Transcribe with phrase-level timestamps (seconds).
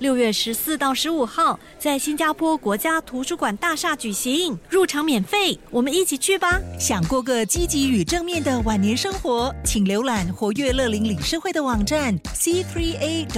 [0.00, 6.58] 六月十四到十五号，在新加坡国家图书馆大厦举行，入场免费，我们一起去吧！
[6.78, 13.30] 想过个积极与正面的晚年生活，请浏览活跃乐龄理事会的网站，cfreea.org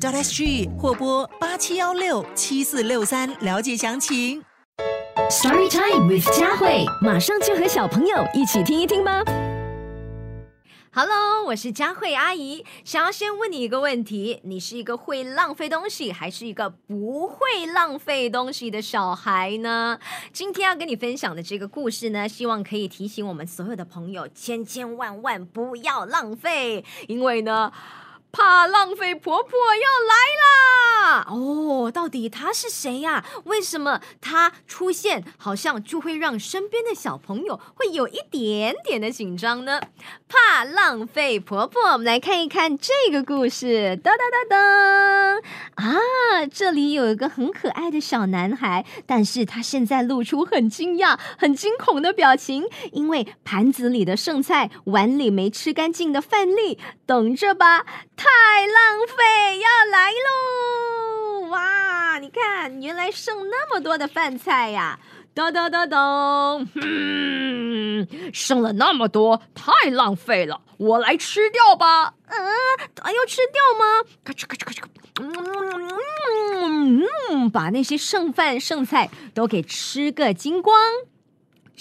[0.00, 4.42] sg 或拨八七幺六七四六三了解详情。
[5.28, 9.22] Story time with 佳慧，马上就和小朋友一起听一听吧。
[10.92, 20.00] Hello，我是佳慧阿姨，想要先问你一个问题：你是一个会浪费东西，还是一个不会浪费东西的小孩呢？
[20.32, 27.72] 今天要跟你分享的这个故事呢，希望可以提醒我们所有的朋友，千千万万不要浪费，因为呢。
[28.32, 31.26] 怕浪费婆婆要来啦！
[31.28, 33.24] 哦，到底她是谁呀？
[33.44, 39.80] 为什么她出现，好像就会让身边的小朋友会有一点点的紧张呢？
[40.28, 43.98] 怕浪费婆婆，我们来看一看这个故事。
[44.02, 45.42] 噔噔噔噔
[45.74, 57.84] 啊，这里有一个很可爱的小男孩，但是他现在露出很惊讶、很惊恐的表情，因为盘子里的剩菜、碗里没吃干净的饭粒，等着吧。
[58.20, 58.28] 太
[58.66, 61.48] 浪费，要来喽！
[61.48, 64.98] 哇，你看，原来剩那么多的饭菜呀！
[65.34, 72.12] 噔噔噔噔，嗯，剩了那么多，太浪费了，我来吃掉吧。
[72.26, 72.36] 嗯，
[73.06, 74.04] 要吃掉吗？
[74.22, 74.82] 咔哧咔哧咔哧，
[75.22, 80.78] 嗯嗯，把那些剩饭剩菜都给吃个精光。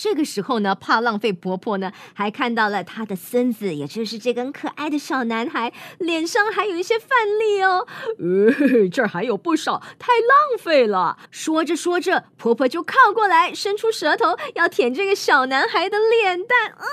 [0.01, 7.85] 这个时候呢，怕浪费婆婆呢，还看到了她的孙子，也就是这个可爱的小男孩，脸上还有一些饭粒哦。
[8.17, 11.17] 呃， 这儿还有不少，太浪费了。
[11.31, 16.69] 说着说着，婆婆就靠过来，伸出舌头要舔这个小男孩的脸蛋。
[16.69, 16.85] 啊，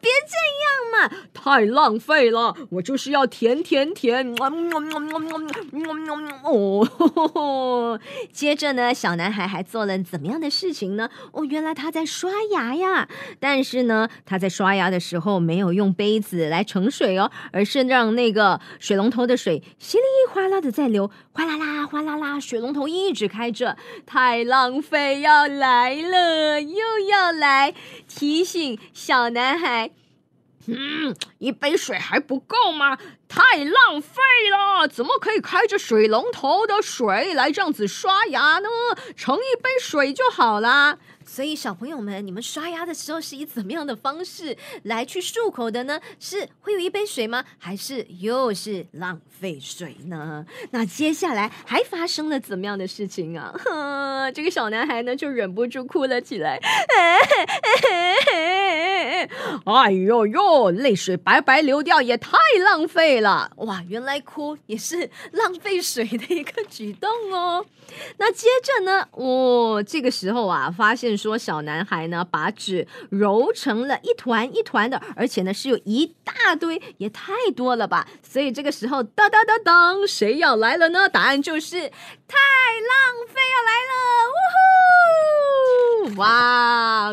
[0.00, 0.34] 别这
[0.64, 4.34] 样嘛，太浪费了，我就是要舔舔舔。
[6.42, 8.00] 哦，
[8.32, 11.10] 接着呢，小男孩还做了怎么样的事情呢？
[11.32, 12.53] 哦，原来他在刷牙。
[12.54, 13.08] 牙呀！
[13.38, 23.76] 但是呢，他在刷牙的时候没有用杯子来盛水哦，而是让那个水龙头的水稀里哗啦的在流，哗啦啦，哗啦啦，水龙头一直开着，
[24.06, 26.78] 太浪费，要来了，又
[27.10, 27.74] 要来
[28.08, 29.90] 提醒小男孩。
[30.66, 32.96] 嗯，一杯水还不够吗？
[33.34, 34.86] 太浪费了！
[34.86, 38.68] 怎么可以开着水龙头的水来这样子刷牙呢？
[39.16, 40.96] 盛一杯水就好啦。
[41.26, 46.00] 所以小朋友们，你们刷牙的时候是以怎么样的方式来去漱口的呢？
[46.20, 47.44] 是会有一杯水吗？
[47.58, 50.46] 还是又是浪费水呢？
[50.70, 53.52] 那接下来还发生了怎么样的事情啊？
[53.64, 56.60] 哼， 这个小男孩呢就忍不住哭了起来。
[59.66, 63.50] 哎呦呦，泪水白白流掉也太浪费了！
[63.58, 67.64] 哇，原来哭也是浪费水的一个举动哦。
[68.18, 78.08] 那接着呢，哦，这个时候啊，发现说小男孩呢把纸揉成了一团一团的，而且呢是有一大堆，也太多了吧？
[78.22, 81.08] 所以这个时候，当当当当，谁要来了呢？
[81.08, 83.92] 答案就是太浪费要来了！
[84.30, 84.34] 呜
[86.08, 86.53] 呼，哇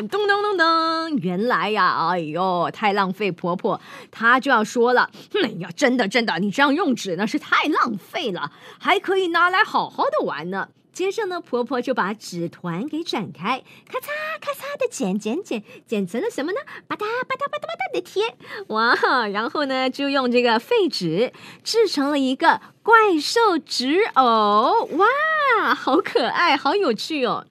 [0.00, 3.30] 咚咚咚咚，原来呀，哎呦，太浪费！
[3.30, 3.80] 婆婆
[4.10, 5.10] 她就要说了，
[5.42, 10.68] 哎呀，真的真的，你这样用纸那是太浪费了，还可以拿来好好的玩呢。
[10.92, 14.08] 接着呢，婆婆就把纸团给展开，咔嚓
[14.38, 16.58] 咔嚓的剪剪剪，剪成了什么呢？
[16.86, 18.36] 吧嗒吧嗒吧嗒吧嗒的贴，
[18.66, 19.26] 哇！
[19.28, 21.32] 然后呢，就用这个废纸
[21.64, 27.46] 制成了一个怪兽纸偶，哇，好可爱，好有趣哦。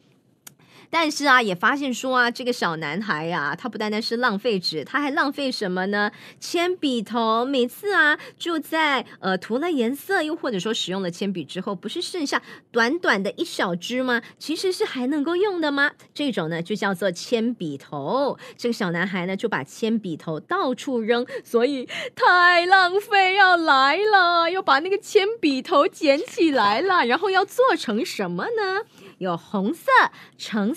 [0.91, 6.12] 但是啊，也发现说啊，这个小男孩呀，他不单单是浪费纸，他还浪费什么呢？
[6.39, 14.21] 铅笔头，每次啊，就在呃涂了颜色，又或者说使用了铅笔之后，不是剩下短短的一小支吗？
[14.38, 15.92] 其实是还能够用的吗？
[16.13, 18.38] 这种呢，就叫做铅笔头。
[18.57, 28.81] 这个小男孩呢，就把铅笔头到处扔，所以太浪费要来了，要把那个铅笔头捡起来了，然后要做成什么呢？
[29.19, 29.92] 有红色、
[30.36, 30.74] 橙、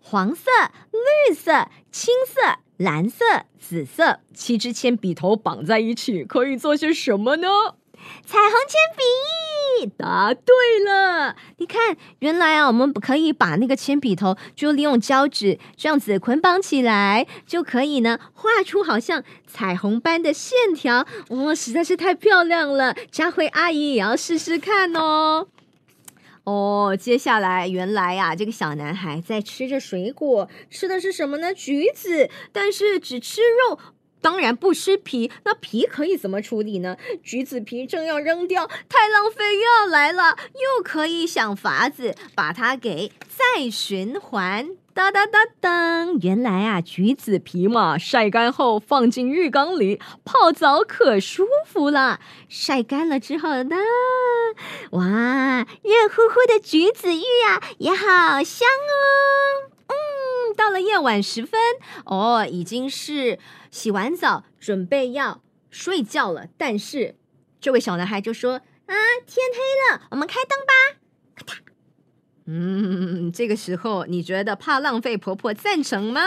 [0.00, 0.50] 黄色、
[0.92, 3.24] 绿色、青色、蓝色、
[3.58, 7.48] 紫色，七支铅笔头绑在一起，可以做些什么呢？
[8.24, 9.02] 彩虹铅笔。
[9.98, 10.54] 答对
[10.86, 11.34] 了！
[11.58, 21.04] 你看，原来啊，我们可以把那个铅笔头就利用胶纸这样子捆绑起来，就可以呢画出好像彩虹般的线条。
[21.30, 22.94] 哇，实在是太漂亮了！
[23.10, 25.48] 佳慧阿姨也要试试看哦。
[26.44, 31.54] 哦，接下来原来呀，这个小男孩在吃着水果，吃的是什么呢？
[31.54, 33.78] 橘子，但是只吃肉。
[34.24, 36.96] 当然不吃皮，那皮可以怎么处理呢？
[37.22, 44.70] 橘子皮正要扔掉，太浪费，又要来了，又可以想法子把它给再循环。
[44.94, 52.18] 哒哒哒当，原来啊，橘子皮嘛，晒干后放进浴缸里泡澡可舒服了。
[52.48, 53.76] 晒干了之后呢，
[54.92, 59.68] 哇，热乎乎的橘子浴啊，也好香哦。
[59.88, 59.94] 嗯，
[60.54, 61.60] 到了夜晚时分，
[62.06, 63.38] 哦，已经是。
[63.70, 67.16] 洗完澡，准备要睡觉了，但是
[67.60, 68.94] 这位小男孩就说：“啊，
[69.26, 71.00] 天黑了，我们开灯吧。”
[71.34, 71.56] 咔嗒。
[72.46, 76.20] 嗯，这个时候你觉得怕浪费婆婆赞成吗？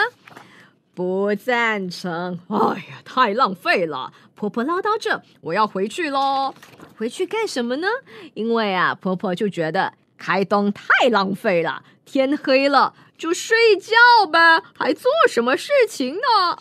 [0.93, 2.37] 不赞成。
[2.49, 2.57] 哎
[2.91, 4.11] 呀，太浪费了！
[4.35, 6.53] 婆婆唠叨着：“我要回去喽。”
[6.97, 7.87] 回去干什么呢？
[8.33, 13.95] 因为啊，婆婆就觉得开灯太浪费了，天黑了就睡觉
[14.31, 16.57] 呗，还做什么事情呢？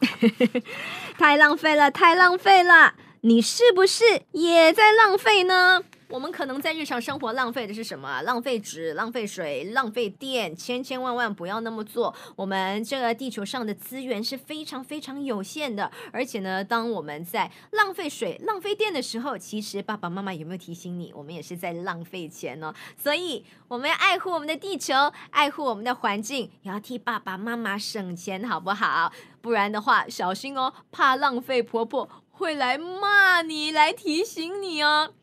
[1.18, 2.94] 太浪费了，太浪费了！
[3.20, 5.82] 你是不是也在浪费呢？
[6.12, 8.20] 我们可能在日常生活浪费的是什么？
[8.20, 12.14] 浪费纸、浪费水、浪费电，千千万万不要那么做。
[12.36, 21.10] 我们这个地球上的资源是非常非常有限的，而且呢，当我们在浪费水、浪费电的时候，其实爸爸妈妈有没有提醒你？
[21.14, 22.74] 我们也是在浪费钱呢。
[22.94, 24.92] 所以我们要爱护我们的地球，
[25.30, 29.10] 爱护我们的环境，也要替爸爸妈妈省钱，好不好？
[29.40, 35.14] 不然的话，小心哦，怕浪费婆婆会来骂你，来提醒你哦。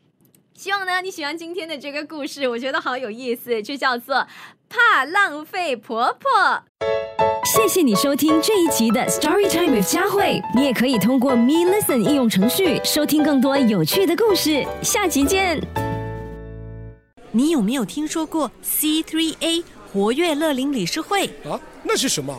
[0.60, 4.26] 希望呢你喜欢今天的这个故事，我觉得好有意思，就叫做
[4.68, 6.62] “怕浪费婆婆”。
[7.56, 14.62] 谢谢你收听这一集的 Story Time with 佳慧，你也可以通过 Me Listen 应用程序收听更多有趣的故事。
[14.82, 15.58] 下集见。
[17.32, 21.58] 你有没有听说过 C3A 活跃乐龄理事会啊？
[21.82, 22.38] 那是什么？